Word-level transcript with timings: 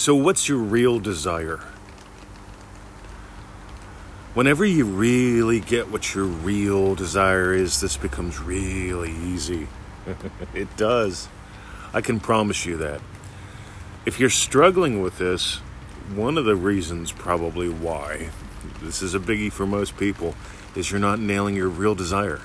So, 0.00 0.14
what's 0.14 0.48
your 0.48 0.56
real 0.56 0.98
desire? 0.98 1.60
Whenever 4.32 4.64
you 4.64 4.86
really 4.86 5.60
get 5.60 5.90
what 5.90 6.14
your 6.14 6.24
real 6.24 6.94
desire 6.94 7.52
is, 7.52 7.82
this 7.82 7.98
becomes 7.98 8.40
really 8.40 9.10
easy. 9.10 9.68
it 10.54 10.74
does. 10.78 11.28
I 11.92 12.00
can 12.00 12.18
promise 12.18 12.64
you 12.64 12.78
that. 12.78 13.02
If 14.06 14.18
you're 14.18 14.30
struggling 14.30 15.02
with 15.02 15.18
this, 15.18 15.56
one 16.14 16.38
of 16.38 16.46
the 16.46 16.56
reasons 16.56 17.12
probably 17.12 17.68
why 17.68 18.30
this 18.80 19.02
is 19.02 19.14
a 19.14 19.20
biggie 19.20 19.52
for 19.52 19.66
most 19.66 19.98
people 19.98 20.34
is 20.74 20.90
you're 20.90 20.98
not 20.98 21.20
nailing 21.20 21.56
your 21.56 21.68
real 21.68 21.94
desire. 21.94 22.40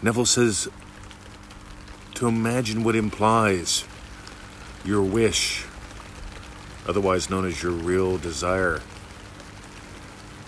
Neville 0.00 0.24
says 0.24 0.66
to 2.16 2.26
imagine 2.26 2.82
what 2.82 2.96
implies 2.96 3.84
your 4.86 5.02
wish, 5.02 5.66
otherwise 6.88 7.28
known 7.28 7.44
as 7.46 7.62
your 7.62 7.72
real 7.72 8.16
desire, 8.16 8.80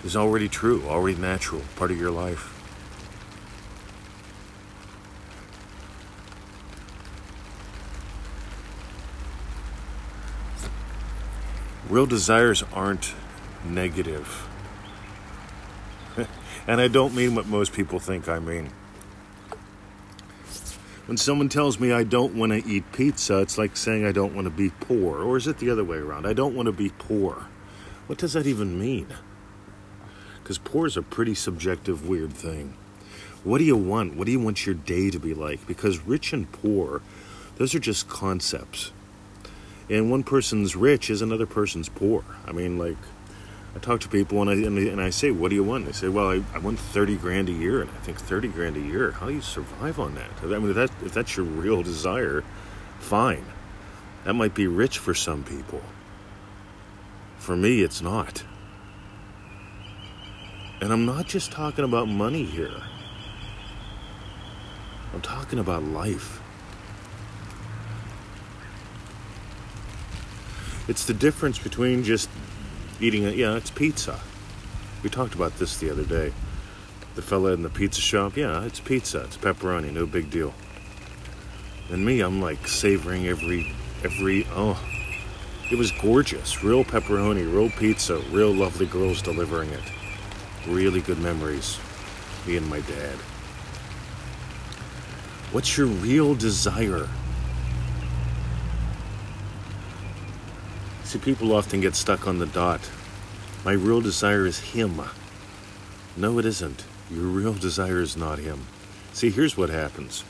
is 0.03 0.15
already 0.15 0.49
true, 0.49 0.83
already 0.87 1.15
natural, 1.15 1.61
part 1.75 1.91
of 1.91 1.99
your 1.99 2.09
life. 2.09 2.55
Real 11.87 12.07
desires 12.07 12.63
aren't 12.73 13.13
negative. 13.63 14.47
and 16.67 16.81
I 16.81 16.87
don't 16.87 17.13
mean 17.13 17.35
what 17.35 17.45
most 17.45 17.73
people 17.73 17.99
think 17.99 18.27
I 18.27 18.39
mean. 18.39 18.71
When 21.09 21.17
someone 21.17 21.49
tells 21.49 21.79
me 21.79 21.91
I 21.91 22.03
don't 22.03 22.35
want 22.35 22.51
to 22.51 22.69
eat 22.69 22.91
pizza, 22.91 23.39
it's 23.39 23.57
like 23.57 23.75
saying 23.75 24.05
I 24.05 24.11
don't 24.11 24.35
want 24.35 24.45
to 24.45 24.51
be 24.51 24.69
poor. 24.69 25.23
Or 25.23 25.37
is 25.37 25.47
it 25.47 25.57
the 25.57 25.71
other 25.71 25.83
way 25.83 25.97
around? 25.97 26.27
I 26.27 26.33
don't 26.33 26.53
want 26.53 26.67
to 26.67 26.71
be 26.71 26.91
poor. 26.99 27.47
What 28.05 28.19
does 28.19 28.33
that 28.33 28.45
even 28.45 28.79
mean? 28.79 29.07
Because 30.37 30.59
poor 30.59 30.85
is 30.85 30.97
a 30.97 31.01
pretty 31.01 31.33
subjective, 31.33 32.07
weird 32.07 32.31
thing. 32.31 32.75
What 33.43 33.57
do 33.57 33.63
you 33.63 33.75
want? 33.75 34.17
What 34.17 34.27
do 34.27 34.31
you 34.31 34.39
want 34.39 34.67
your 34.67 34.75
day 34.75 35.09
to 35.09 35.17
be 35.17 35.33
like? 35.33 35.65
Because 35.65 35.97
rich 35.97 36.31
and 36.31 36.51
poor, 36.51 37.01
those 37.55 37.73
are 37.73 37.79
just 37.79 38.07
concepts. 38.07 38.91
And 39.89 40.11
one 40.11 40.21
person's 40.21 40.75
rich 40.75 41.09
is 41.09 41.23
another 41.23 41.47
person's 41.47 41.89
poor. 41.89 42.23
I 42.45 42.51
mean, 42.51 42.77
like, 42.77 42.97
I 43.75 43.79
talk 43.79 43.99
to 44.01 44.09
people 44.09 44.41
and 44.41 44.49
I, 44.49 44.53
and, 44.53 44.77
and 44.77 45.01
I 45.01 45.11
say, 45.11 45.31
what 45.31 45.49
do 45.49 45.55
you 45.55 45.63
want? 45.63 45.85
They 45.85 45.91
say, 45.91 46.09
well, 46.09 46.29
I, 46.29 46.41
I 46.53 46.59
want 46.59 46.79
30 46.79 47.17
grand 47.17 47.49
a 47.49 47.51
year. 47.51 47.81
And 47.81 47.89
I 47.89 47.97
think 48.01 48.19
30 48.19 48.47
grand 48.49 48.77
a 48.77 48.81
year, 48.81 49.11
how 49.11 49.27
do 49.27 49.33
you 49.33 49.41
survive 49.41 49.99
on 49.99 50.15
that? 50.15 50.29
I 50.41 50.47
mean, 50.47 50.69
if, 50.69 50.75
that, 50.75 50.91
if 51.03 51.13
that's 51.13 51.37
your 51.37 51.45
real 51.45 51.83
desire, 51.83 52.43
fine. 52.99 53.45
That 54.25 54.33
might 54.33 54.55
be 54.55 54.67
rich 54.67 54.97
for 54.97 55.13
some 55.13 55.43
people. 55.43 55.81
For 57.37 57.55
me, 57.55 57.81
it's 57.81 58.01
not. 58.01 58.43
And 60.81 60.91
I'm 60.91 61.05
not 61.05 61.27
just 61.27 61.51
talking 61.51 61.85
about 61.85 62.07
money 62.07 62.45
here. 62.45 62.81
I'm 65.13 65.21
talking 65.21 65.59
about 65.59 65.83
life. 65.83 66.41
It's 70.87 71.05
the 71.05 71.13
difference 71.13 71.59
between 71.59 72.03
just 72.03 72.29
eating 72.99 73.23
it. 73.23 73.35
Yeah, 73.35 73.55
it's 73.55 73.71
pizza. 73.71 74.19
We 75.03 75.09
talked 75.09 75.35
about 75.35 75.57
this 75.57 75.77
the 75.77 75.89
other 75.89 76.03
day. 76.03 76.33
The 77.15 77.21
fella 77.21 77.53
in 77.53 77.63
the 77.63 77.69
pizza 77.69 78.01
shop, 78.01 78.37
yeah, 78.37 78.63
it's 78.63 78.79
pizza. 78.79 79.21
It's 79.21 79.37
pepperoni, 79.37 79.91
no 79.91 80.05
big 80.05 80.29
deal. 80.29 80.53
And 81.89 82.05
me, 82.05 82.21
I'm 82.21 82.41
like 82.41 82.67
savoring 82.67 83.27
every, 83.27 83.73
every, 84.03 84.45
oh, 84.51 84.79
it 85.71 85.77
was 85.77 85.91
gorgeous. 85.91 86.63
Real 86.63 86.83
pepperoni, 86.83 87.51
real 87.51 87.69
pizza, 87.69 88.19
real 88.31 88.51
lovely 88.51 88.85
girls 88.85 89.21
delivering 89.21 89.69
it. 89.69 89.83
Really 90.67 91.01
good 91.01 91.19
memories. 91.19 91.79
Me 92.45 92.57
and 92.57 92.69
my 92.69 92.81
dad. 92.81 93.15
What's 95.51 95.77
your 95.77 95.87
real 95.87 96.35
desire? 96.35 97.07
See, 101.09 101.17
people 101.17 101.55
often 101.55 101.81
get 101.81 101.95
stuck 101.95 102.27
on 102.27 102.37
the 102.37 102.45
dot. 102.45 102.87
My 103.65 103.71
real 103.71 103.99
desire 103.99 104.45
is 104.45 104.59
him. 104.59 105.01
No, 106.15 106.37
it 106.37 106.45
isn't. 106.45 106.83
Your 107.09 107.23
real 107.23 107.53
desire 107.53 107.99
is 107.99 108.15
not 108.15 108.37
him. 108.37 108.67
See, 109.11 109.31
here's 109.31 109.57
what 109.57 109.71
happens. 109.71 110.23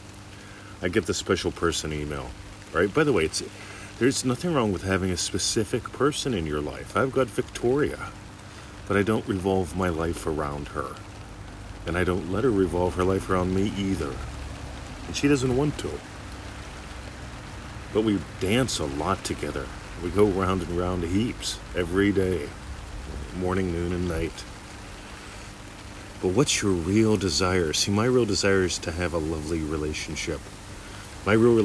I 0.81 0.88
get 0.88 1.06
the 1.06 1.13
special 1.13 1.51
person 1.51 1.91
email, 1.91 2.29
right? 2.72 2.94
By 2.94 3.03
the 3.03 3.12
way, 3.12 3.25
it's 3.25 3.44
there's 4.00 4.23
nothing 4.23 4.53
wrong 4.53 4.72
with 4.72 4.84
having 4.84 5.12
a 5.12 5.18
specific 5.18 5.84
person 5.91 6.34
in 6.34 6.45
your 6.45 6.62
life. 6.62 6.95
I've 6.95 7.12
got 7.12 7.28
Victoria, 7.28 8.12
but 8.88 8.95
I 8.95 9.03
don't 9.03 9.28
revolve 9.28 9.75
my 9.75 9.89
life 9.89 10.25
around 10.25 10.69
her. 10.69 10.95
And 11.88 11.97
I 11.97 12.06
don't 12.06 12.31
let 12.31 12.45
her 12.45 12.51
revolve 12.51 12.95
her 12.95 13.03
life 13.03 13.29
around 13.29 13.53
me 13.53 13.73
either. 13.78 14.13
And 15.07 15.13
she 15.13 15.28
doesn't 15.28 15.57
want 15.57 15.78
to. 15.79 15.91
But 17.94 18.06
we 18.06 18.19
dance 18.39 18.79
a 18.79 18.85
lot 18.85 19.25
together. 19.25 19.66
We 20.03 20.09
go 20.09 20.25
round 20.25 20.61
and 20.61 20.77
round 20.77 21.03
heaps 21.03 21.59
every 21.75 22.11
day, 22.11 22.47
morning, 23.37 23.71
noon, 23.73 23.91
and 23.91 24.07
night. 24.07 24.43
But 26.21 26.29
what's 26.29 26.61
your 26.61 26.71
real 26.71 27.17
desire? 27.17 27.73
See, 27.73 27.91
my 27.91 28.05
real 28.05 28.25
desire 28.25 28.63
is 28.63 28.77
to 28.79 28.91
have 28.91 29.13
a 29.13 29.17
lovely 29.17 29.59
relationship. 29.59 30.39
My 31.25 31.33
real 31.33 31.63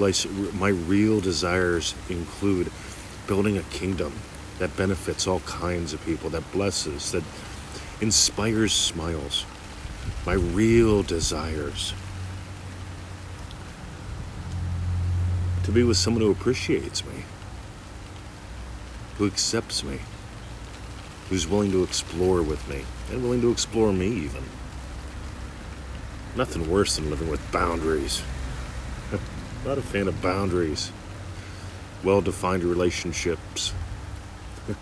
my 0.54 0.68
real 0.68 1.20
desires 1.20 1.94
include 2.08 2.70
building 3.26 3.56
a 3.56 3.62
kingdom 3.62 4.12
that 4.58 4.76
benefits 4.76 5.26
all 5.26 5.40
kinds 5.40 5.92
of 5.92 6.04
people, 6.04 6.30
that 6.30 6.50
blesses, 6.52 7.12
that 7.12 7.24
inspires 8.00 8.72
smiles. 8.72 9.46
My 10.26 10.34
real 10.34 11.02
desires 11.02 11.94
to 15.64 15.72
be 15.72 15.82
with 15.82 15.96
someone 15.96 16.22
who 16.22 16.30
appreciates 16.30 17.04
me, 17.06 17.24
who 19.16 19.26
accepts 19.26 19.84
me, 19.84 19.98
who's 21.28 21.46
willing 21.46 21.70
to 21.72 21.82
explore 21.82 22.42
with 22.42 22.66
me, 22.68 22.84
and 23.10 23.22
willing 23.22 23.40
to 23.40 23.50
explore 23.50 23.92
me 23.92 24.08
even. 24.08 24.42
Nothing 26.36 26.70
worse 26.70 26.96
than 26.96 27.10
living 27.10 27.30
with 27.30 27.52
boundaries. 27.52 28.22
Not 29.64 29.78
a 29.78 29.82
fan 29.82 30.08
of 30.08 30.20
boundaries. 30.20 30.90
Well 32.02 32.20
defined 32.20 32.64
relationships. 32.64 33.72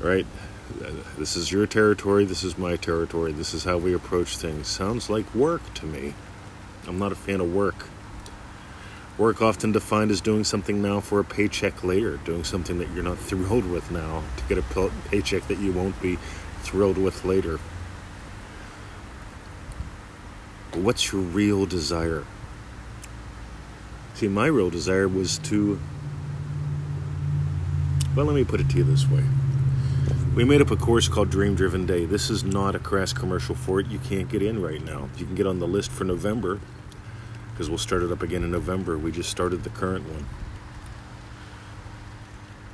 right? 0.00 0.26
This 1.18 1.36
is 1.36 1.50
your 1.50 1.66
territory, 1.66 2.24
this 2.24 2.44
is 2.44 2.56
my 2.56 2.76
territory, 2.76 3.32
this 3.32 3.54
is 3.54 3.64
how 3.64 3.78
we 3.78 3.94
approach 3.94 4.36
things. 4.36 4.68
Sounds 4.68 5.10
like 5.10 5.34
work 5.34 5.62
to 5.74 5.86
me. 5.86 6.14
I'm 6.86 6.98
not 6.98 7.12
a 7.12 7.16
fan 7.16 7.40
of 7.40 7.52
work. 7.52 7.86
Work 9.20 9.42
often 9.42 9.70
defined 9.70 10.10
as 10.10 10.22
doing 10.22 10.44
something 10.44 10.80
now 10.80 11.00
for 11.00 11.20
a 11.20 11.24
paycheck 11.24 11.84
later, 11.84 12.16
doing 12.24 12.42
something 12.42 12.78
that 12.78 12.88
you're 12.92 13.04
not 13.04 13.18
thrilled 13.18 13.66
with 13.66 13.90
now 13.90 14.22
to 14.38 14.42
get 14.48 14.56
a 14.56 14.90
paycheck 15.10 15.46
that 15.48 15.58
you 15.58 15.72
won't 15.72 16.00
be 16.00 16.16
thrilled 16.62 16.96
with 16.96 17.22
later. 17.26 17.60
But 20.72 20.80
what's 20.80 21.12
your 21.12 21.20
real 21.20 21.66
desire? 21.66 22.24
See, 24.14 24.26
my 24.26 24.46
real 24.46 24.70
desire 24.70 25.06
was 25.06 25.36
to. 25.40 25.78
Well, 28.16 28.24
let 28.24 28.34
me 28.34 28.44
put 28.44 28.62
it 28.62 28.70
to 28.70 28.78
you 28.78 28.84
this 28.84 29.06
way. 29.06 29.24
We 30.34 30.44
made 30.44 30.62
up 30.62 30.70
a 30.70 30.76
course 30.76 31.08
called 31.08 31.28
Dream 31.28 31.54
Driven 31.54 31.84
Day. 31.84 32.06
This 32.06 32.30
is 32.30 32.42
not 32.42 32.74
a 32.74 32.78
crass 32.78 33.12
commercial 33.12 33.54
for 33.54 33.80
it. 33.80 33.88
You 33.88 33.98
can't 33.98 34.30
get 34.30 34.40
in 34.40 34.62
right 34.62 34.82
now. 34.82 35.10
You 35.18 35.26
can 35.26 35.34
get 35.34 35.46
on 35.46 35.58
the 35.58 35.68
list 35.68 35.92
for 35.92 36.04
November 36.04 36.58
because 37.60 37.68
we'll 37.68 37.76
start 37.76 38.02
it 38.02 38.10
up 38.10 38.22
again 38.22 38.42
in 38.42 38.50
November. 38.50 38.96
We 38.96 39.12
just 39.12 39.28
started 39.28 39.64
the 39.64 39.68
current 39.68 40.08
one. 40.08 40.24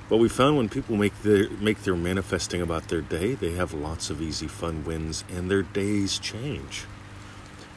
But 0.09 0.19
we 0.19 0.29
found 0.29 0.57
when 0.57 0.69
people 0.69 0.97
make 0.97 1.23
their 1.23 1.51
make 1.51 1.83
their 1.83 1.97
manifesting 1.97 2.63
about 2.63 2.87
their 2.87 3.01
day, 3.01 3.35
they 3.35 3.55
have 3.55 3.75
lots 3.75 4.11
of 4.11 4.23
easy 4.23 4.47
fun 4.47 4.85
wins 4.85 5.25
and 5.29 5.51
their 5.51 5.65
days 5.65 6.21
change. 6.21 6.85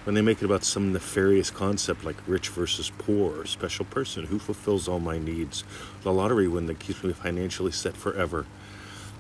When 0.03 0.13
they 0.13 0.21
make 0.21 0.43
it 0.43 0.45
about 0.45 0.63
some 0.63 0.93
nefarious 0.93 1.49
concept 1.49 2.03
like 2.05 2.17
rich 2.27 2.49
versus 2.49 2.91
poor, 2.99 3.41
or 3.41 3.45
special 3.47 3.85
person 3.85 4.25
who 4.27 4.37
fulfills 4.37 4.87
all 4.87 4.99
my 4.99 5.17
needs, 5.17 5.63
the 6.03 6.13
lottery 6.13 6.47
win 6.47 6.67
that 6.67 6.77
keeps 6.77 7.03
me 7.03 7.13
financially 7.13 7.71
set 7.71 7.97
forever, 7.97 8.45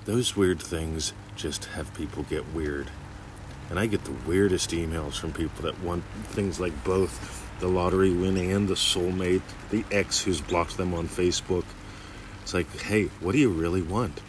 those 0.05 0.35
weird 0.35 0.61
things 0.61 1.13
just 1.35 1.65
have 1.65 1.91
people 1.95 2.21
get 2.21 2.53
weird. 2.53 2.91
And 3.67 3.79
I 3.79 3.87
get 3.87 4.03
the 4.03 4.15
weirdest 4.27 4.69
emails 4.69 5.19
from 5.19 5.33
people 5.33 5.63
that 5.63 5.79
want 5.79 6.03
things 6.27 6.59
like 6.59 6.83
both 6.83 7.48
the 7.59 7.67
lottery 7.67 8.13
win 8.13 8.37
and 8.37 8.67
the 8.67 8.75
soulmate, 8.75 9.41
the 9.69 9.83
ex 9.91 10.21
who's 10.21 10.41
blocked 10.41 10.77
them 10.77 10.93
on 10.93 11.07
Facebook. 11.07 11.65
It's 12.41 12.53
like, 12.53 12.73
hey, 12.81 13.05
what 13.19 13.33
do 13.33 13.37
you 13.37 13.49
really 13.49 13.81
want? 13.81 14.21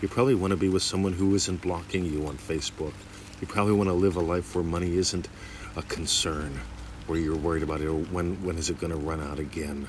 You 0.00 0.08
probably 0.08 0.34
want 0.34 0.52
to 0.52 0.56
be 0.56 0.68
with 0.68 0.82
someone 0.82 1.12
who 1.12 1.34
isn't 1.34 1.62
blocking 1.62 2.04
you 2.04 2.26
on 2.26 2.36
Facebook. 2.36 2.92
You 3.40 3.46
probably 3.46 3.74
want 3.74 3.88
to 3.88 3.94
live 3.94 4.16
a 4.16 4.20
life 4.20 4.54
where 4.54 4.64
money 4.64 4.96
isn't 4.96 5.28
a 5.76 5.82
concern, 5.82 6.60
where 7.06 7.18
you're 7.18 7.36
worried 7.36 7.62
about 7.62 7.80
it. 7.80 7.86
or 7.86 7.94
When 7.94 8.42
when 8.44 8.56
is 8.56 8.70
it 8.70 8.78
going 8.78 8.92
to 8.92 8.98
run 8.98 9.20
out 9.20 9.38
again? 9.38 9.88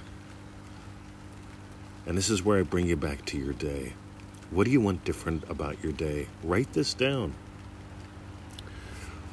And 2.05 2.17
this 2.17 2.29
is 2.29 2.43
where 2.43 2.59
I 2.59 2.63
bring 2.63 2.87
you 2.87 2.95
back 2.95 3.23
to 3.25 3.37
your 3.37 3.53
day. 3.53 3.93
What 4.51 4.65
do 4.65 4.71
you 4.71 4.81
want 4.81 5.05
different 5.05 5.49
about 5.49 5.81
your 5.83 5.93
day? 5.93 6.27
Write 6.43 6.73
this 6.73 6.93
down. 6.93 7.33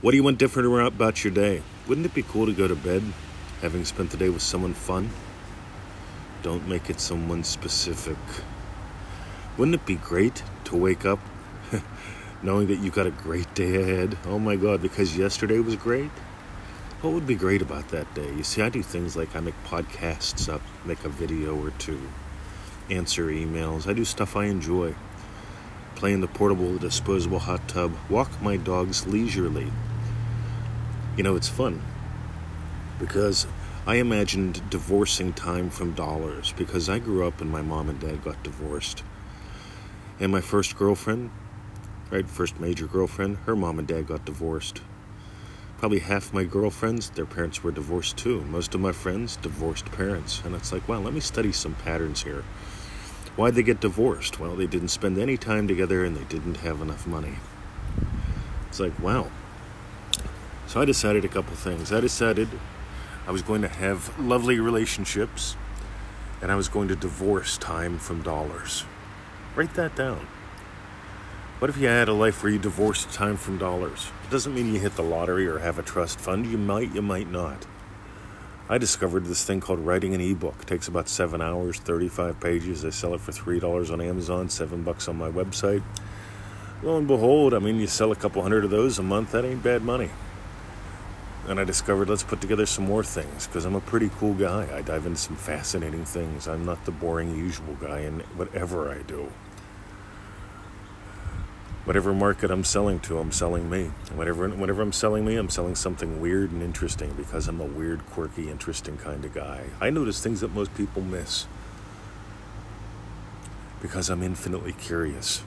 What 0.03 0.13
do 0.13 0.17
you 0.17 0.23
want 0.23 0.39
different 0.39 0.87
about 0.87 1.25
your 1.25 1.33
day? 1.33 1.63
Wouldn't 1.87 2.07
it 2.07 2.15
be 2.15 2.23
cool 2.23 2.47
to 2.47 2.53
go 2.53 2.69
to 2.69 2.77
bed 2.77 3.03
having 3.61 3.85
spent 3.85 4.11
the 4.11 4.17
day 4.17 4.31
with 4.31 4.43
someone 4.43 4.75
fun? 4.75 5.11
Don't 6.43 6.67
make 6.67 6.89
it 6.89 7.01
someone 7.01 7.45
specific. 7.45 8.17
Wouldn't 9.57 9.75
it 9.75 9.87
be 9.87 9.97
great 9.97 10.43
to 10.65 10.77
wake 10.77 11.05
up 11.05 11.19
knowing 12.43 12.69
that 12.69 12.79
you've 12.79 12.95
got 12.95 13.07
a 13.07 13.11
great 13.11 13.55
day 13.55 13.77
ahead? 13.83 14.17
Oh 14.25 14.39
my 14.39 14.57
God, 14.57 14.81
because 14.81 15.17
yesterday 15.17 15.59
was 15.59 15.77
great? 15.77 16.11
What 17.03 17.13
would 17.13 17.27
be 17.27 17.35
great 17.35 17.61
about 17.61 17.89
that 17.89 18.13
day? 18.15 18.33
You 18.35 18.43
see, 18.43 18.63
I 18.63 18.71
do 18.71 18.83
things 18.83 19.17
like 19.17 19.37
I 19.37 19.41
make 19.41 19.55
podcasts 19.65 20.53
up, 20.53 20.63
make 20.85 21.05
a 21.05 21.09
video 21.11 21.55
or 21.55 21.71
two, 21.73 22.01
answer 22.89 23.27
emails. 23.27 23.87
I 23.87 23.93
do 23.93 24.05
stuff 24.05 24.37
I 24.37 24.47
enjoy. 24.47 24.95
Play 25.95 26.15
in 26.15 26.23
the 26.23 26.29
portable, 26.29 26.79
disposable 26.79 27.41
hot 27.41 27.69
tub, 27.69 27.93
walk 28.09 28.41
my 28.41 28.57
dogs 28.57 29.07
leisurely. 29.07 29.71
You 31.17 31.23
know, 31.23 31.37
it's 31.37 31.49
fun 31.49 31.83
because 33.01 33.47
I 33.87 33.97
imagined 33.97 34.63
divorcing 34.71 35.33
time 35.33 35.71
from 35.71 35.95
dollars 35.95 36.55
because 36.57 36.89
I 36.89 37.01
grew 37.01 37.27
up 37.27 37.41
and 37.41 37.51
my 37.51 37.63
mom 37.63 37.89
and 37.89 37.99
dad 37.99 38.23
got 38.23 38.43
divorced. 38.45 39.03
And 40.21 40.31
my 40.31 40.43
first 40.43 40.77
girlfriend, 40.77 41.31
right, 42.11 42.29
first 42.29 42.61
major 42.61 42.87
girlfriend, 42.87 43.39
her 43.47 43.57
mom 43.57 43.79
and 43.79 43.89
dad 43.89 44.07
got 44.07 44.27
divorced. 44.27 44.83
Probably 45.79 46.01
half 46.01 46.35
my 46.35 46.45
girlfriends, 46.45 47.09
their 47.09 47.25
parents 47.25 47.65
were 47.65 47.73
divorced 47.73 48.19
too. 48.19 48.43
Most 48.43 48.75
of 48.75 48.83
my 48.83 48.93
friends, 48.93 49.37
divorced 49.37 49.87
parents. 49.87 50.43
And 50.45 50.55
it's 50.55 50.73
like, 50.73 50.87
wow, 50.87 51.01
let 51.01 51.15
me 51.15 51.21
study 51.21 51.53
some 51.53 51.75
patterns 51.75 52.23
here. 52.23 52.45
Why'd 53.35 53.55
they 53.55 53.63
get 53.63 53.81
divorced? 53.81 54.39
Well, 54.39 54.57
they 54.57 54.67
didn't 54.67 54.89
spend 54.89 55.17
any 55.17 55.39
time 55.39 55.67
together 55.67 56.05
and 56.05 56.15
they 56.15 56.25
didn't 56.25 56.59
have 56.59 56.83
enough 56.83 57.07
money. 57.07 57.37
It's 58.69 58.79
like, 58.79 58.99
wow. 59.01 59.31
So 60.67 60.83
I 60.83 60.85
decided 60.85 61.25
a 61.25 61.29
couple 61.29 61.57
things. 61.57 61.93
I 61.93 62.01
decided 62.01 62.49
I 63.27 63.31
was 63.31 63.43
going 63.43 63.63
to 63.63 63.69
have 63.69 64.19
lovely 64.19 64.59
relationships 64.59 65.57
and 66.43 66.51
I 66.51 66.55
was 66.55 66.69
going 66.69 66.89
to 66.89 66.97
divorce 66.97 67.59
time 67.59 67.99
from 67.99 68.23
dollars. 68.23 68.85
Write 69.55 69.75
that 69.75 69.95
down. 69.95 70.27
What 71.59 71.69
if 71.69 71.77
you 71.77 71.89
had 71.89 72.09
a 72.09 72.15
life 72.15 72.43
where 72.43 72.51
you 72.51 72.59
divorced 72.59 73.13
time 73.13 73.37
from 73.37 73.59
dollars? 73.59 74.11
It 74.25 74.31
doesn't 74.31 74.55
mean 74.55 74.73
you 74.73 74.81
hit 74.81 74.97
the 74.97 75.03
lottery 75.03 75.47
or 75.47 75.59
have 75.59 75.79
a 75.79 75.83
trust 75.83 76.19
fund. 76.19 76.47
You 76.47 76.57
might, 76.57 76.95
you 76.95 77.03
might 77.03 77.31
not. 77.31 77.67
I 78.71 78.79
discovered 78.79 79.27
this 79.27 79.45
thing 79.45 79.61
called 79.61 79.81
writing 79.81 80.15
an 80.15 80.21
ebook. 80.21 80.55
It 80.63 80.67
takes 80.69 80.89
about 80.89 81.09
seven 81.09 81.43
hours, 81.43 81.79
35 81.79 82.41
pages. 82.41 82.85
I 82.85 82.91
sell 82.91 83.15
it 83.15 83.21
for 83.21 83.33
$3 83.33 83.93
on 83.93 84.01
Amazon, 84.01 84.49
seven 84.49 84.83
bucks 84.85 85.09
on 85.09 85.17
my 85.17 85.29
website. 85.29 85.83
Lo 86.83 86.97
and 86.97 87.07
behold, 87.07 87.53
I 87.53 87.59
mean, 87.59 87.77
you 87.77 87.87
sell 87.87 88.11
a 88.11 88.17
couple 88.17 88.41
hundred 88.43 88.65
of 88.65 88.71
those 88.71 88.99
a 88.99 89.03
month, 89.03 89.33
that 89.33 89.45
ain't 89.45 89.63
bad 89.63 89.83
money. 89.83 90.09
And 91.51 91.61
I 91.61 91.65
discovered 91.65 92.09
let's 92.09 92.23
put 92.23 92.41
together 92.41 92.65
some 92.65 92.87
more 92.87 93.05
things 93.05 93.47
because 93.47 93.67
I'm 93.67 93.75
a 93.75 93.81
pretty 93.81 94.09
cool 94.19 94.33
guy. 94.33 94.69
I 94.75 94.81
dive 94.81 95.05
into 95.05 95.19
some 95.19 95.37
fascinating 95.37 96.07
things. 96.07 96.49
I'm 96.49 96.65
not 96.65 96.85
the 96.87 96.93
boring, 96.93 97.37
usual 97.37 97.75
guy 97.75 98.01
in 98.01 98.21
whatever 98.37 98.91
I 98.91 99.03
do 99.03 99.31
whatever 101.85 102.13
market 102.13 102.53
I'm 102.53 102.63
selling 102.63 103.01
to, 103.01 103.19
I'm 103.19 103.33
selling 103.33 103.69
me. 103.69 103.91
And 104.09 104.17
whatever, 104.17 104.49
whenever 104.49 104.81
I'm 104.81 104.93
selling 104.93 105.25
me, 105.25 105.35
I'm 105.35 105.49
selling 105.49 105.75
something 105.75 106.21
weird 106.21 106.53
and 106.53 106.63
interesting 106.63 107.13
because 107.15 107.49
I'm 107.49 107.61
a 107.61 107.65
weird, 107.65 108.07
quirky, 108.07 108.49
interesting 108.49 108.97
kind 108.97 109.25
of 109.25 109.35
guy. 109.35 109.65
I 109.81 109.91
notice 109.91 110.23
things 110.23 110.41
that 110.41 110.55
most 110.55 110.73
people 110.77 111.03
miss 111.03 111.47
because 113.81 114.09
I'm 114.09 114.23
infinitely 114.23 114.73
curious. 114.73 115.43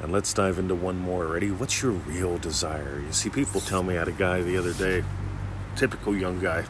And 0.00 0.12
let's 0.12 0.32
dive 0.34 0.58
into 0.58 0.74
one 0.74 0.98
more. 0.98 1.26
Ready? 1.26 1.50
What's 1.50 1.82
your 1.82 1.92
real 1.92 2.38
desire? 2.38 3.02
You 3.04 3.12
see, 3.12 3.30
people 3.30 3.60
tell 3.60 3.82
me 3.82 3.94
I 3.94 4.00
had 4.00 4.08
a 4.08 4.12
guy 4.12 4.42
the 4.42 4.58
other 4.58 4.74
day, 4.74 5.04
typical 5.74 6.14
young 6.16 6.40
guy. 6.40 6.64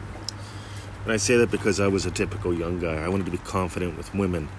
And 1.03 1.13
I 1.13 1.17
say 1.17 1.37
that 1.37 1.51
because 1.51 1.79
I 1.79 1.87
was 1.87 2.05
a 2.05 2.11
typical 2.11 2.53
young 2.53 2.79
guy. 2.79 2.95
I 2.95 3.07
wanted 3.09 3.25
to 3.25 3.31
be 3.31 3.37
confident 3.37 3.97
with 3.97 4.13
women. 4.13 4.49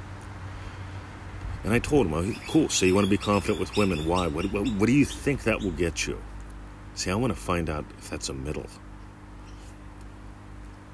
And 1.65 1.73
I 1.73 1.79
told 1.79 2.07
him, 2.07 2.35
cool, 2.49 2.69
so 2.69 2.87
you 2.87 2.95
want 2.95 3.07
to 3.07 3.11
be 3.11 3.19
confident 3.19 3.59
with 3.59 3.77
women. 3.77 4.07
Why? 4.07 4.27
What, 4.27 4.53
what, 4.53 4.67
what 4.69 4.87
do 4.87 4.93
you 4.93 5.05
think 5.05 5.43
that 5.45 5.61
will 5.61 5.73
get 5.73 6.07
you? 6.07 6.19
See, 6.95 7.11
I 7.11 7.15
want 7.15 7.35
to 7.35 7.39
find 7.39 7.69
out 7.69 7.85
if 7.99 8.11
that's 8.11 8.29
a 8.29 8.35
middle. 8.35 8.67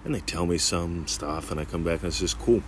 And 0.04 0.14
they 0.14 0.20
tell 0.20 0.46
me 0.46 0.58
some 0.58 1.06
stuff, 1.06 1.50
and 1.50 1.58
I 1.58 1.64
come 1.64 1.82
back 1.82 2.00
and 2.00 2.08
it's 2.08 2.20
just 2.20 2.38
cool. 2.38 2.62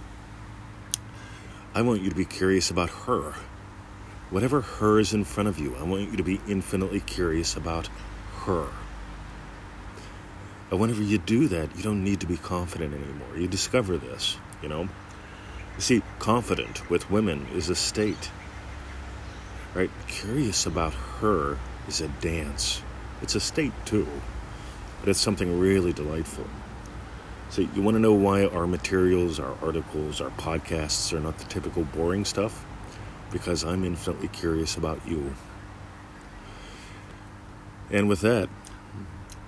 I 1.74 1.82
want 1.82 2.00
you 2.00 2.08
to 2.08 2.16
be 2.16 2.24
curious 2.24 2.70
about 2.70 2.90
her. 2.90 3.34
Whatever 4.30 4.60
her 4.60 4.98
is 4.98 5.14
in 5.14 5.24
front 5.24 5.48
of 5.48 5.58
you, 5.58 5.76
I 5.76 5.84
want 5.84 6.10
you 6.10 6.16
to 6.16 6.24
be 6.24 6.40
infinitely 6.48 7.00
curious 7.00 7.56
about 7.56 7.88
her. 8.44 8.66
And 10.70 10.80
whenever 10.80 11.02
you 11.02 11.18
do 11.18 11.46
that, 11.48 11.76
you 11.76 11.82
don't 11.84 12.02
need 12.02 12.20
to 12.20 12.26
be 12.26 12.36
confident 12.36 12.92
anymore. 12.92 13.36
You 13.36 13.46
discover 13.46 13.96
this, 13.96 14.36
you 14.62 14.68
know. 14.68 14.82
You 15.76 15.80
see, 15.80 16.02
confident 16.18 16.90
with 16.90 17.08
women 17.08 17.46
is 17.54 17.70
a 17.70 17.76
state. 17.76 18.30
Right? 19.74 19.90
Curious 20.08 20.66
about 20.66 20.94
her 21.20 21.58
is 21.86 22.00
a 22.00 22.08
dance. 22.08 22.82
It's 23.22 23.36
a 23.36 23.40
state 23.40 23.72
too, 23.84 24.08
but 25.00 25.08
it's 25.08 25.20
something 25.20 25.60
really 25.60 25.92
delightful. 25.92 26.46
So, 27.50 27.62
you 27.62 27.80
want 27.80 27.94
to 27.94 28.00
know 28.00 28.12
why 28.12 28.46
our 28.46 28.66
materials, 28.66 29.38
our 29.38 29.54
articles, 29.62 30.20
our 30.20 30.30
podcasts 30.30 31.12
are 31.12 31.20
not 31.20 31.38
the 31.38 31.44
typical 31.44 31.84
boring 31.84 32.24
stuff? 32.24 32.64
Because 33.30 33.64
I'm 33.64 33.84
infinitely 33.84 34.28
curious 34.28 34.76
about 34.76 35.00
you. 35.06 35.34
And 37.90 38.08
with 38.08 38.20
that, 38.20 38.48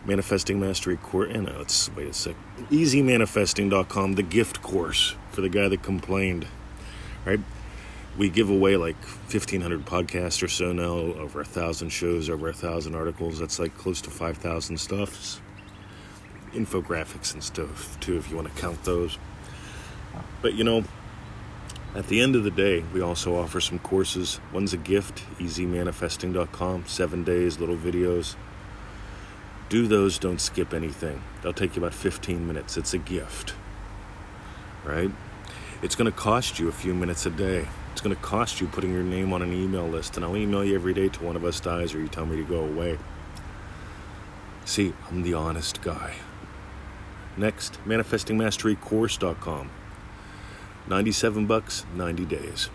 Manifesting 0.05 0.59
Mastery 0.59 0.97
course. 0.97 1.31
And 1.33 1.47
no, 1.47 1.61
it's 1.61 1.95
wait 1.95 2.09
a 2.09 2.13
sec. 2.13 2.35
EasyManifesting.com, 2.71 4.15
the 4.15 4.23
gift 4.23 4.63
course 4.63 5.15
for 5.31 5.41
the 5.41 5.49
guy 5.49 5.69
that 5.69 5.83
complained. 5.83 6.47
Right? 7.25 7.41
We 8.17 8.29
give 8.29 8.51
away 8.51 8.77
like 8.77 8.97
1,500 9.31 9.85
podcasts 9.85 10.43
or 10.43 10.49
so 10.49 10.73
now, 10.73 10.89
over 10.89 11.41
a 11.41 11.45
thousand 11.45 11.91
shows, 11.91 12.29
over 12.29 12.49
a 12.49 12.53
thousand 12.53 12.95
articles. 12.95 13.39
That's 13.39 13.59
like 13.59 13.77
close 13.77 14.01
to 14.03 14.11
5,000 14.11 14.77
stuffs. 14.79 15.41
Infographics 16.53 17.35
and 17.35 17.45
stuff 17.45 18.01
too, 18.01 18.17
if 18.17 18.31
you 18.31 18.37
want 18.37 18.53
to 18.53 18.61
count 18.61 18.83
those. 18.85 19.19
But 20.41 20.55
you 20.55 20.65
know, 20.65 20.85
at 21.95 22.09
the 22.09 22.21
end 22.21 22.37
of 22.37 22.45
the 22.45 22.51
day, 22.51 22.85
we 22.93 23.01
also 23.01 23.37
offer 23.37 23.61
some 23.61 23.79
courses. 23.79 24.41
One's 24.53 24.73
a 24.73 24.77
gift, 24.77 25.25
easymanifesting.com, 25.39 26.85
seven 26.87 27.25
days, 27.25 27.59
little 27.59 27.77
videos 27.77 28.37
do 29.69 29.87
those, 29.87 30.19
don't 30.19 30.41
skip 30.41 30.73
anything. 30.73 31.23
They'll 31.43 31.53
take 31.53 31.77
you 31.77 31.83
about 31.83 31.95
15 31.95 32.47
minutes. 32.47 32.77
It's 32.77 32.95
a 32.95 32.99
gift, 32.99 33.55
right? 34.85 35.11
It's 35.83 35.95
going 35.95 36.11
to 36.11 36.17
cost 36.17 36.59
you 36.59 36.69
a 36.69 36.73
few 36.73 36.95
minutes 36.95 37.27
a 37.27 37.31
day. 37.31 37.69
It's 37.93 38.01
going 38.01 38.15
to 38.15 38.23
cost 38.23 38.61
you 38.61 38.67
putting 38.69 38.93
your 38.93 39.03
name 39.03 39.33
on 39.33 39.43
an 39.43 39.53
email 39.53 39.87
list, 39.87 40.17
and 40.17 40.25
I'll 40.25 40.37
email 40.37 40.65
you 40.65 40.75
every 40.75 40.95
day 40.95 41.09
till 41.09 41.27
one 41.27 41.37
of 41.37 41.45
us 41.45 41.61
dies 41.61 41.95
or 41.95 42.01
you 42.01 42.09
tell 42.09 42.27
me 42.27 42.37
to 42.37 42.45
go 42.45 42.61
away. 42.61 42.99
See, 44.65 44.93
I'm 45.09 45.23
the 45.23 45.35
honest 45.35 45.83
guy. 45.83 46.15
Next, 47.37 47.79
manifestingmasterycourse.com. 47.87 49.71
97 50.89 51.47
bucks, 51.47 51.85
90 51.95 52.25
days. 52.25 52.71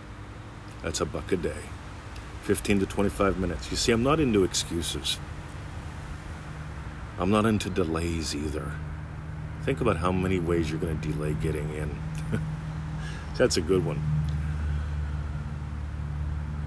That's 0.83 1.01
a 1.01 1.05
buck 1.05 1.31
a 1.31 1.37
day. 1.37 1.63
15 2.43 2.81
to 2.81 2.85
25 2.85 3.39
minutes. 3.39 3.71
You 3.71 3.77
see, 3.77 3.91
I'm 3.91 4.03
not 4.03 4.19
into 4.19 4.43
excuses. 4.43 5.17
I'm 7.17 7.31
not 7.31 7.45
into 7.45 7.69
delays 7.69 8.35
either. 8.35 8.71
Think 9.63 9.81
about 9.81 9.97
how 9.97 10.11
many 10.11 10.39
ways 10.39 10.69
you're 10.69 10.79
going 10.79 10.99
to 10.99 11.11
delay 11.11 11.33
getting 11.41 11.69
in. 11.73 11.97
That's 13.37 13.57
a 13.57 13.61
good 13.61 13.83
one. 13.83 14.01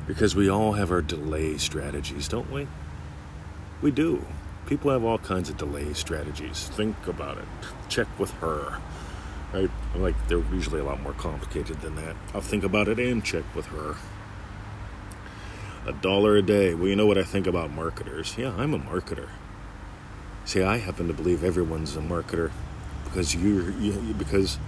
Because 0.07 0.35
we 0.35 0.49
all 0.49 0.73
have 0.73 0.91
our 0.91 1.03
delay 1.03 1.59
strategies, 1.59 2.27
don't 2.27 2.51
we? 2.51 2.67
We 3.83 3.91
do. 3.91 4.25
People 4.67 4.91
have 4.91 5.05
all 5.05 5.19
kinds 5.19 5.51
of 5.51 5.57
delay 5.59 5.93
strategies. 5.93 6.69
Think 6.71 7.07
about 7.07 7.39
it. 7.39 7.45
Check 7.89 8.09
with 8.19 8.31
her. 8.35 8.81
Right? 9.53 9.71
Like 9.95 10.15
they're 10.29 10.39
usually 10.53 10.81
a 10.81 10.85
lot 10.85 11.01
more 11.01 11.13
complicated 11.13 11.81
than 11.81 11.97
that. 11.97 12.17
I'll 12.35 12.41
think 12.41 12.65
about 12.65 12.89
it 12.89 12.99
and 12.99 13.25
check 13.25 13.45
with 13.55 13.67
her. 13.67 13.97
A 15.87 15.93
dollar 15.93 16.37
a 16.37 16.43
day. 16.43 16.75
Well, 16.75 16.89
you 16.89 16.97
know 16.97 17.07
what 17.07 17.17
I 17.17 17.23
think 17.23 17.47
about 17.47 17.71
marketers. 17.71 18.37
Yeah, 18.37 18.53
I'm 18.57 18.75
a 18.75 18.79
marketer. 18.79 19.29
See, 20.45 20.63
I 20.63 20.79
happen 20.79 21.07
to 21.09 21.15
believe 21.15 21.45
everyone's 21.45 21.97
a 21.97 22.01
marketer 22.01 22.51
because 23.05 23.35
you're 23.35 23.71
you, 23.71 24.15
because 24.19 24.59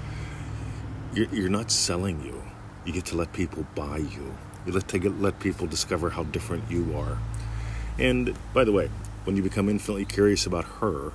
you're, 1.13 1.27
you're 1.27 1.49
not 1.49 1.71
selling 1.71 2.25
you. 2.25 2.43
You 2.85 2.93
get 2.93 3.05
to 3.07 3.17
let 3.17 3.33
people 3.33 3.67
buy 3.75 3.99
you. 3.99 4.37
You 4.65 4.73
let 4.73 4.89
to 4.89 5.11
let 5.11 5.41
people 5.41 5.67
discover 5.67 6.11
how 6.11 6.25
different 6.25 6.71
you 6.71 6.97
are. 6.97 7.19
And 7.99 8.35
by 8.55 8.65
the 8.65 8.73
way, 8.73 8.91
when 9.25 9.37
you 9.37 9.43
become 9.43 9.69
infinitely 9.69 10.05
curious 10.05 10.47
about 10.47 10.65
her, 10.81 11.13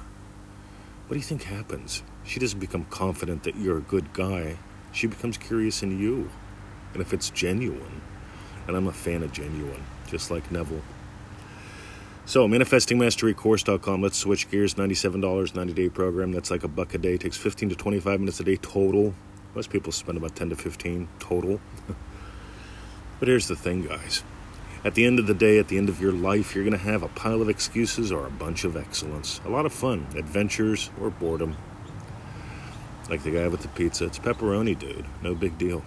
what 1.08 1.10
do 1.10 1.16
you 1.16 1.22
think 1.22 1.44
happens? 1.44 2.04
She 2.26 2.40
doesn't 2.40 2.60
become 2.60 2.86
confident 2.86 3.44
that 3.44 3.56
you're 3.56 3.78
a 3.78 3.82
good 3.82 4.14
guy. 4.14 4.58
She 4.92 5.08
becomes 5.08 5.38
curious 5.38 5.84
in 5.84 6.00
you. 6.00 6.30
And 6.94 7.02
if 7.02 7.14
it's 7.14 7.30
genuine, 7.30 8.02
and 8.68 8.78
I'm 8.78 8.88
a 8.88 8.94
fan 8.94 9.24
of 9.24 9.32
genuine, 9.32 9.84
just 10.08 10.32
like 10.32 10.52
Neville. 10.52 10.82
So, 12.26 12.48
manifestingmasterycourse.com. 12.48 14.02
Let's 14.02 14.18
switch 14.18 14.50
gears. 14.50 14.76
$97, 14.76 15.56
90 15.56 15.74
day 15.74 15.90
program. 15.90 16.32
That's 16.32 16.50
like 16.50 16.64
a 16.64 16.70
buck 16.70 16.94
a 16.94 16.98
day. 16.98 17.16
It 17.16 17.22
takes 17.22 17.36
15 17.36 17.70
to 17.70 17.76
25 17.76 18.20
minutes 18.22 18.40
a 18.40 18.46
day 18.46 18.56
total. 18.56 19.14
Most 19.56 19.70
people 19.70 19.92
spend 19.92 20.18
about 20.18 20.36
10 20.36 20.52
to 20.52 20.56
15 20.56 21.10
total. 21.20 21.60
but 23.20 23.28
here's 23.28 23.50
the 23.50 23.58
thing, 23.58 23.86
guys. 23.86 24.24
At 24.86 24.96
the 24.96 25.06
end 25.06 25.20
of 25.20 25.28
the 25.28 25.34
day, 25.34 25.60
at 25.60 25.68
the 25.68 25.78
end 25.78 25.90
of 25.90 26.00
your 26.02 26.14
life, 26.14 26.56
you're 26.56 26.64
going 26.64 26.78
to 26.78 26.84
have 26.84 27.04
a 27.04 27.08
pile 27.10 27.42
of 27.42 27.50
excuses 27.50 28.12
or 28.12 28.26
a 28.26 28.32
bunch 28.32 28.64
of 28.64 28.78
excellence. 28.78 29.42
A 29.46 29.50
lot 29.50 29.66
of 29.66 29.74
fun, 29.74 30.08
adventures, 30.16 30.92
or 31.02 31.10
boredom. 31.10 31.58
Like 33.10 33.24
the 33.24 33.32
guy 33.32 33.48
with 33.48 33.62
the 33.62 33.68
pizza. 33.70 34.06
It's 34.06 34.20
pepperoni, 34.20 34.78
dude. 34.78 35.06
No 35.22 35.36
big 35.36 35.58
deal. 35.58 35.84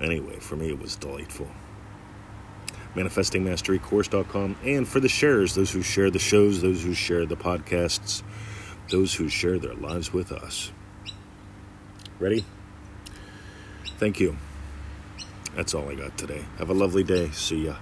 Anyway, 0.00 0.38
for 0.38 0.56
me, 0.56 0.68
it 0.68 0.80
was 0.80 0.96
delightful. 0.96 1.48
ManifestingMasteryCourse.com. 2.94 4.56
And 4.64 4.88
for 4.88 5.00
the 5.00 5.08
sharers, 5.08 5.54
those 5.54 5.70
who 5.70 5.82
share 5.82 6.10
the 6.10 6.18
shows, 6.18 6.62
those 6.62 6.82
who 6.82 6.94
share 6.94 7.26
the 7.26 7.36
podcasts, 7.36 8.22
those 8.90 9.14
who 9.14 9.28
share 9.28 9.58
their 9.58 9.74
lives 9.74 10.12
with 10.12 10.32
us. 10.32 10.72
Ready? 12.18 12.44
Thank 13.98 14.20
you. 14.20 14.36
That's 15.54 15.74
all 15.74 15.88
I 15.88 15.94
got 15.94 16.16
today. 16.18 16.44
Have 16.58 16.70
a 16.70 16.74
lovely 16.74 17.02
day. 17.02 17.30
See 17.30 17.66
ya. 17.66 17.76